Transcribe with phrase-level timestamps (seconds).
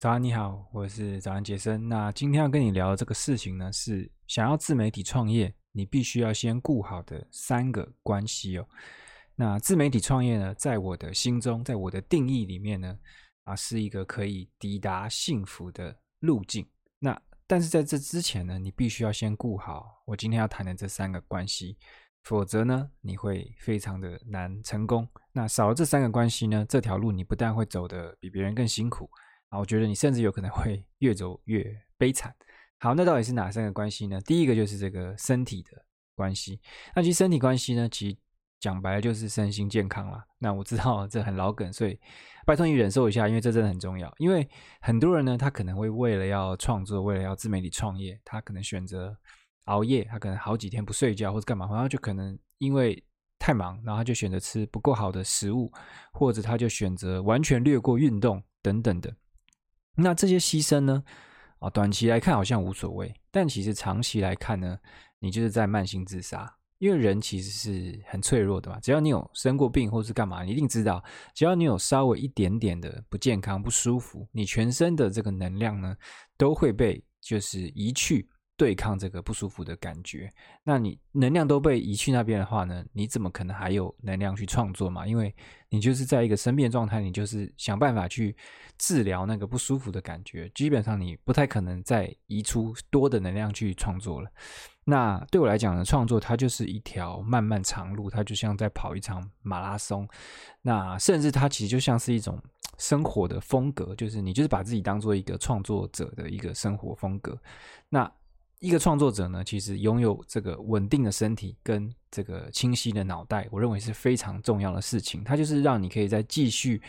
[0.00, 1.88] 早安，你好，我是早安杰森。
[1.88, 8.68] 那今天要跟你聊的这个事情呢，是想要自媒体创业，你必须要先顾好的三个关系哦。
[9.34, 12.96] 那自媒体创业呢，在我的心中，在我的定义里面呢，
[13.42, 16.64] 啊，是一个可以抵达幸福的路径。
[17.00, 21.76] 那但是在这之前呢，你必须要先顾好我今天要谈的这三个关系，
[22.22, 25.08] 否则呢，你会非常的难成功。
[25.32, 29.10] 那少了这三个关系呢，这条路你不但会走得比别人更辛苦。
[29.48, 31.64] 啊，我觉得你甚至有可能会 越走越
[31.96, 32.34] 悲惨。
[32.78, 34.20] 好，那到底是哪三个关系呢？
[34.20, 35.70] 第一个就是这个身体的
[36.14, 36.60] 关系。
[36.94, 38.16] 那其实身体关系呢，其实
[38.60, 40.24] 讲白了就是身心健康啦。
[40.38, 41.98] 那我知道这很老梗，所以
[42.46, 44.12] 拜托你忍受一下，因为这真的很重要。
[44.18, 44.48] 因为
[44.80, 49.16] 很多人呢，他可能会为了要创作，为了要自媒体创业，他可能选择
[49.64, 53.02] 熬夜，他可能好几天不睡觉或者干嘛，然后就可能因为
[53.40, 55.68] 太忙，然后他就选择吃不够好的食物，
[56.12, 59.12] 或者他就选择完全略过运动等等的。
[59.98, 61.02] 那这些牺牲呢？
[61.58, 64.78] 啊，短期来看好像无所谓，但其实长期来看呢，
[65.18, 66.54] 你就是在慢性自杀。
[66.78, 71.02] 因为人其实是很脆弱的嘛，只要你有生过病或是干嘛，你一定知道，
[71.34, 75.96] 只要你有稍微一点点的不健康、不舒服，你全身的这个能量呢，
[76.36, 78.28] 都会被就是移去。
[78.58, 80.30] 对抗这个不舒服的感觉，
[80.64, 82.84] 那你能量都被移去那边的话呢？
[82.92, 85.06] 你怎么可能还有能量去创作嘛？
[85.06, 85.32] 因为
[85.68, 88.36] 你就是在一个生病状态，你就是想办法去
[88.76, 94.28] 治疗那个不舒服的感觉，基本上你不太可能再移出多的能量去创作了。
[94.84, 100.08] 那对我来讲呢，创作它就是一条漫漫长路，它就像在跑一场马拉松。
[100.62, 102.42] 那甚至它其实就像是一种
[102.76, 107.40] 生活的风格，就是你就是把自己当做一个创作者的一个生活风格。
[107.88, 108.10] 那
[108.60, 115.22] 一个创作者呢，其实拥有这个稳定的身体跟这个清晰的脑袋，我认为是非常重要的事情。
[115.22, 116.82] 它就是让你可以再继续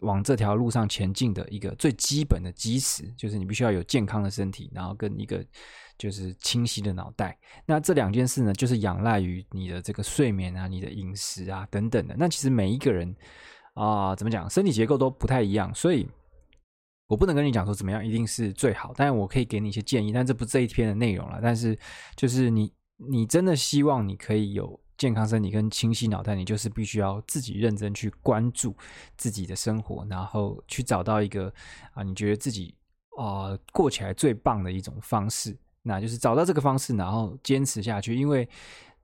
[0.00, 5.42] 往这条路上前进的一个最基本的基石，就是你必须要有健康的身体，然后跟一个
[5.96, 7.38] 就是清晰的脑袋。
[7.64, 12.14] 那这两件事呢，就是仰赖于你的这个睡眠啊、你的饮食啊等等的。
[12.18, 13.16] 那其实每一个人
[13.72, 16.06] 啊、怎么讲，身体结构都不太一样，所以。
[17.08, 21.38] 我不能跟你讲说怎么样一定是最好，但是我可以给你一些建议，但这不是这一篇的内容了。
[21.40, 21.78] 但是
[22.16, 28.76] 就是你，你真的希望你可以有健康身体跟清晰脑袋，你就是必须要自己认真去关注
[29.16, 31.52] 自己的生活，然后去找到一个
[31.92, 32.74] 啊，你觉得自己
[33.16, 38.48] 啊、过起来最棒的一种方式，那就是找到这个方式，然后坚持下去，因为。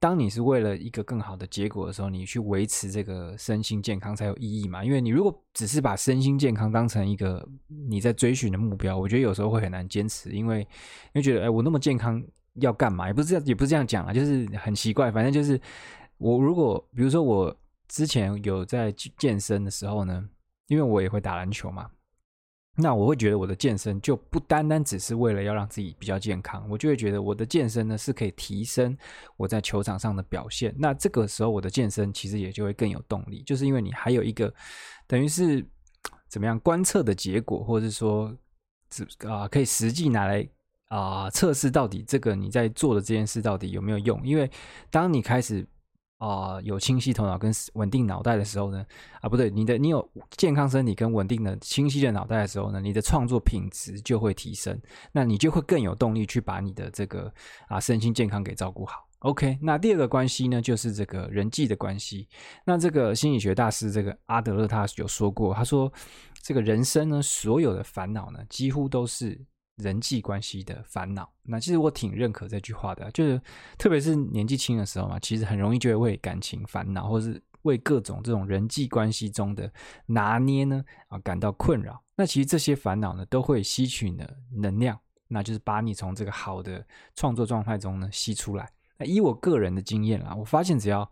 [0.00, 4.82] 当你是为了一个更好的结果的时候，你去维持这个身心健康才有意义嘛？
[4.82, 10.66] 因为你如果只是把身心健康当成一个你在追寻的目标，我觉得有时候会很难坚持，因为因
[11.16, 12.20] 为觉得哎，我那么健康
[12.54, 13.08] 要干嘛？
[13.08, 15.12] 也不是，也不是这样讲啊，就是很奇怪。
[15.12, 15.60] 反正就是
[16.16, 17.54] 我如果比如说我
[17.86, 20.26] 之前有在健身的时候呢，
[20.68, 21.90] 因为我也会打篮球嘛。
[22.76, 28.96] 那我会觉得我的健身就不单单只是为了要让自己比较健康，我就会觉得我的健身呢是可以提升
[29.36, 30.74] 我在球场上的表现。
[30.78, 34.52] 那这个时候我的健身其实也就会更有动力，就是因为你还有一个
[35.06, 35.66] 等于是
[36.28, 38.34] 怎么样观测的结果，或者是说
[38.88, 40.48] 只啊可以实际拿来
[40.88, 44.24] 啊测试到底这个你在做的这件事到底有没有用。
[44.26, 44.50] 因为
[44.90, 45.66] 当你开始。
[46.20, 48.84] 啊、有清晰头脑跟稳定脑袋的时候呢，
[49.22, 54.78] 啊，不对，你的你有健康身体跟稳定的清晰的脑袋的时候呢，你的创作品质就会提升，
[55.12, 57.32] 那你就会更有动力去把你的这个
[57.68, 59.08] 啊身心健康给照顾好。
[59.20, 62.28] OK，那第二个关系呢，就是这个人际的关系。
[62.66, 65.90] 那这个心理学大师这个阿德勒他有说过，他说
[66.42, 69.40] 这个人生呢，所有的烦恼呢，几乎都是。
[69.82, 73.40] 人际关系的烦恼，那其实我挺认可这句话的，就是
[73.76, 79.70] 特别是年纪轻的时候嘛，其实很容易就会为感情烦恼，或是为各种这种人际关系中的
[80.06, 82.02] 拿捏呢啊感到困扰。
[82.14, 84.98] 那其实这些烦恼呢，都会吸取呢能量，
[85.28, 88.70] 那就是把你从这个好的创作状态中呢吸出来。
[88.98, 91.10] 那以我个人的经验啦，我发现只要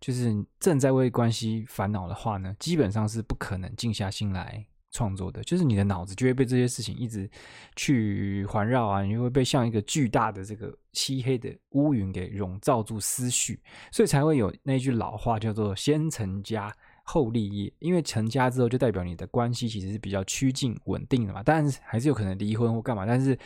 [0.00, 4.66] 就是正在为关系烦恼的话呢，基本上是不可能静下心来。
[4.92, 7.28] 创作的，就是你的脑子就会被这些事情一直
[7.74, 13.58] 去环绕啊，你就会被像一个巨大的这个漆黑的乌云给笼罩住思绪，
[13.90, 16.72] 所以才会有那句老话叫做“先成家
[17.02, 17.72] 后立业”。
[17.80, 23.36] 因为成家之后，就代表你的关系其实是比较趋近稳定的嘛，但是还是有可能离婚或干嘛，但是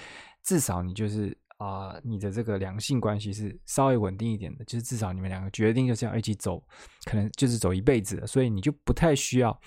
[0.43, 1.37] 至少你就是。
[1.59, 6.63] 啊、你的这个两性关系是稍微稳定一点的，就是至少你们两个决定就是要一起走，
[7.05, 9.59] 可能就是走一辈子的，所以你就不太需要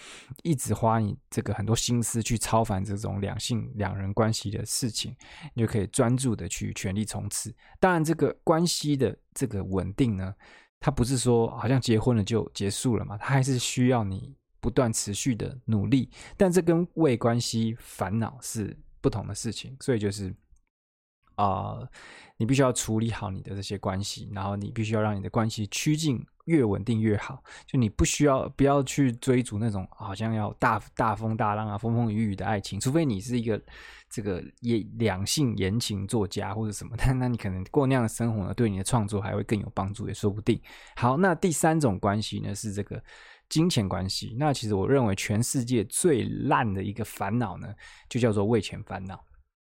[0.43, 5.15] 一直花你这个很多心思去操烦这种两性两人关系的事情，
[5.55, 7.51] 你就可以专注的去全力冲刺。
[7.79, 10.35] 当然，这个关系的这个稳定呢，
[10.79, 20.31] 它不是说好像结婚了就结束了嘛，它还是需要你不断持续的努力，但这跟为关系烦恼是不同的事情，所以就是
[21.43, 21.87] 啊、
[22.37, 27.43] 你必须要处理好你的这些关系，然后你必须要让你的关系趋近越稳定越好。
[27.65, 33.61] 就你不需要不要去追逐那种好像要大大风大浪啊、风风雨雨的爱情，除非你是一个
[34.09, 40.61] 这个也两性言情作家或者什么，但 那你可能过那样的生活呢，对你的创作还会更有帮助，也说不定。
[40.95, 43.01] 好，那第三种关系呢是这个。
[43.49, 47.73] 金钱关系，那其实我认为全世界最烂的一个烦恼呢，
[48.07, 49.19] 就叫做为钱烦恼。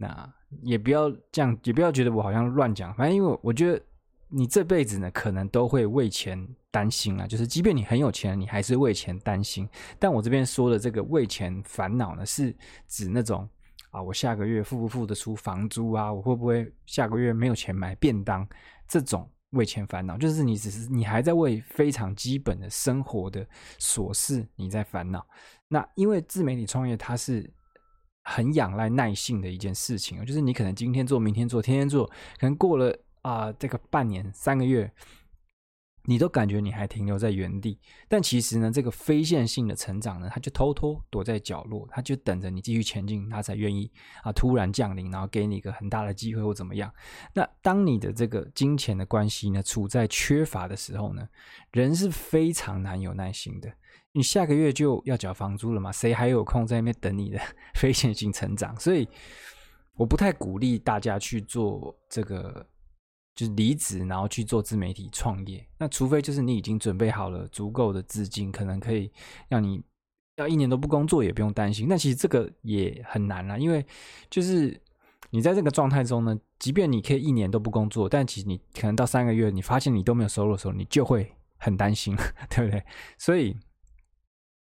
[0.03, 2.93] 那也不要这样，也不要觉得我好像乱讲。
[2.95, 3.81] 反正因为我觉得
[4.29, 7.27] 你这辈子呢，可能都会为钱担心啊。
[7.27, 9.69] 就是即便你很有钱，你还是为钱担心。
[9.99, 12.55] 但我这边说的这个为钱烦恼呢，是
[12.89, 13.49] 指那种
[13.93, 16.13] 啊，我下个月付不付得出房租啊？
[16.13, 18.47] 我会不会下个月没有钱买便当？
[18.89, 19.29] 这种。
[19.53, 23.47] 为钱烦恼，就是你只是你还在为非常基本的生活的
[23.79, 25.23] 琐事你在烦恼。
[25.69, 27.53] 那因为自媒体创业它是
[28.25, 32.07] 很仰赖耐性的一件事情，就是你可能今天做，明天做，天天做，
[32.39, 34.91] 可能过了啊、这个半年、三个月。
[36.05, 37.79] 你都感觉你还停留在原地，
[38.09, 43.89] 但其实呢，这个非线性的成长呢，它就偷偷躲在角落，它就等着你继续前进，它才愿意
[44.25, 46.93] 啊突然降临，然后给你一个很大的机会或怎么样。
[47.33, 51.29] 那当你的这个金钱的关系呢，处在缺乏的时候呢，
[51.71, 53.73] 人是非常难有耐心的。
[54.11, 57.41] 你下个月就要缴房租了嘛，谁还有空在那边等你的
[57.75, 58.77] 非线性成长？
[58.81, 59.09] 所以
[59.95, 62.67] 我不太鼓励大家去做这个。
[63.35, 65.67] 就是离职，然后去做自媒体创业。
[65.79, 69.11] 那除非就是你已经准备好了足够的资金，可能可以
[69.49, 69.83] 让你
[70.37, 71.87] 要一年都不工作也不用担心。
[71.89, 73.85] 那其实这个也很难啦，因为
[74.31, 74.81] 就是
[75.31, 82.15] 你在这个状态中呢，即便你可以一年都不工作，但其实你可能到三个月，你发现你都没有收入的时候，你就会很担心，
[82.51, 82.85] 对不对？
[83.19, 83.57] 所以。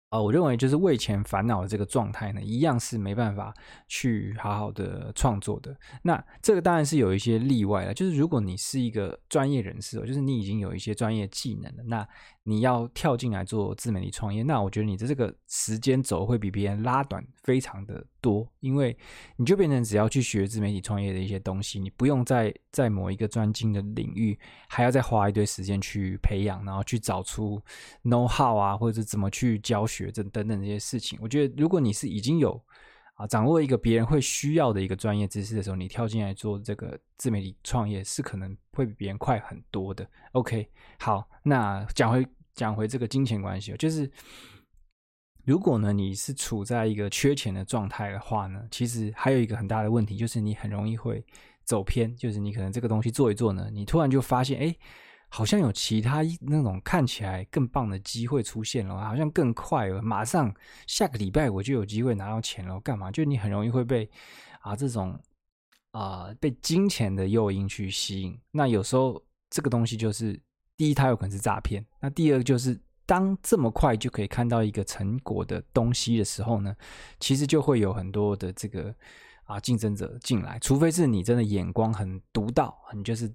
[0.09, 3.53] 啊，我认为就是为钱烦恼的这个状态呢，一样是没办法
[3.89, 5.77] 去好好的创作的。
[6.03, 12.09] 那这个当然是有一些例外了，就是如果你是一个专业人士，就是你已经有一些专业技能了，那。
[12.49, 18.97] 你要跳进来做自媒体创业，那我觉得你的这个时间轴会比别人拉短非常的多，因为
[19.37, 24.39] 你就变成只要去学自媒体创业的一些东西，你不用在在某一个专精的领域
[24.69, 27.61] 还要再花一堆时间去培养，然后去找出
[28.05, 31.19] know how 啊，或者是怎么去教学这等等这些事情。
[31.21, 32.63] 我觉得如果你是已经有
[33.15, 40.09] 啊掌握一个别人会需要的一个专业知识的时候，你跳进来做这个自媒体创业是可能会比别人快很多的。
[40.31, 40.71] OK，
[41.01, 42.25] 好，那讲回。
[42.57, 44.11] 讲回这个金钱关系，就是
[45.45, 51.25] 如果呢，你是处在一个缺钱的状态的话呢，其实还有一个很大的问题，就是你很容易会
[51.65, 52.17] 走偏。
[52.17, 54.75] 就是你可能这个东西做一做呢，你突然就发现，哎，
[55.29, 60.53] 好像有其他那种看起来更棒的机会出现了，好像更快了，马上
[60.87, 63.11] 下个礼拜我就有机会拿到钱了，干嘛？
[63.11, 64.11] 就你很容易会被
[64.61, 65.17] 啊这种
[65.91, 68.37] 啊、被金钱的诱因去吸引。
[68.51, 70.41] 那有时候这个东西就是。
[70.77, 71.85] 第一，它有可能是诈骗。
[72.01, 76.77] 那第二就是，当这么快就可以看到一个成果的东西的时候呢，
[77.19, 78.95] 其实就会有很多的这个
[79.45, 80.59] 啊竞争者进来。
[80.59, 83.33] 除非是你真的眼光很独到，你就是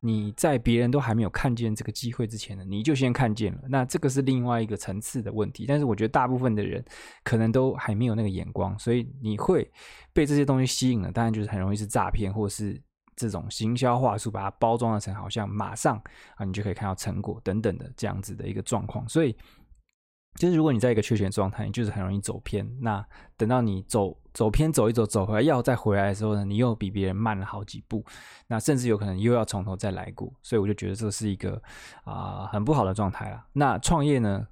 [0.00, 3.60] 你在别人都还没有看见这个机会之前呢，你就先看见了。
[3.68, 5.64] 那这个是另外一个层次的问题。
[5.66, 6.84] 但是我觉得大部分的人
[7.22, 9.70] 可能都还没有那个眼光，所以你会
[10.12, 11.10] 被这些东西吸引了。
[11.10, 12.78] 当然就是很容易是诈骗，或是。
[13.16, 15.96] 这种行销话术，把它包装的成好像马上
[16.36, 19.08] 啊，你就可以看到成果等等的这样子的一个状况。
[19.08, 19.36] 所以，
[20.36, 22.68] 就是如果你在一个缺钱状态，你就是很容易走偏。
[22.80, 23.04] 那
[23.36, 28.04] 等到你走走偏，走一走，走回来要再回来的时候呢，你又比别人慢了好几步。
[28.46, 30.32] 那甚至有可能又要从头再来过。
[30.42, 31.60] 所以我就觉得这是一个
[32.04, 33.44] 啊、很不好的状态了。
[33.52, 34.46] 那创业呢？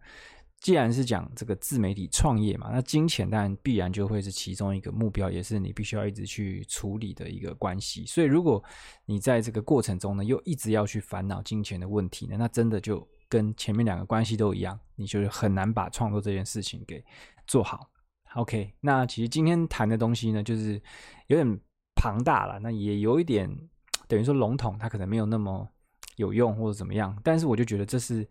[0.63, 8.07] 既然是讲这个自媒体创业嘛，那金钱当然必然就会是其中一个目标，也是你必须要一直去处理的一个关系。
[8.07, 8.63] 所以，如果
[9.05, 17.05] 你在这个过程中呢，又一直要去烦恼金钱的问题呢，那真的就跟前面两个关系都一样，你就是很难把创作这件事情给
[17.49, 17.91] 做好。
[18.37, 20.81] OK，那其实今天谈的东西呢，就是
[21.27, 21.61] 有点
[21.97, 23.51] 庞大了，那也有一点
[24.07, 25.69] 等于说笼统，它可能没有那么
[26.15, 28.25] 有用或者怎么样，但是我就觉得这是。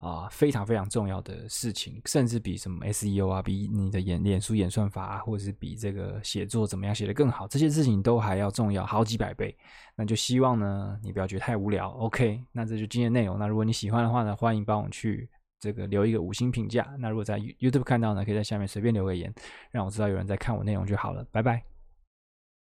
[0.00, 9.54] 啊，非常非常重要的事情，甚至比什么 SEO 啊，比你的演脸书演算法啊，或者是比这个写作怎么样写得更好，这些事情都还要重要好几百倍。
[9.94, 11.90] 那就希望呢，你不要觉得太无聊。
[11.90, 13.38] OK，那这就今天内容。
[13.38, 15.28] 那如果你喜欢的话呢，欢迎帮我去
[15.58, 16.94] 这个留一个五星评价。
[16.98, 19.30] 那如果在 YouTube 看到呢，可以在下面随便留个言，
[19.70, 21.22] 让我知道有人在看我内容就好了。
[21.30, 21.79] 拜拜。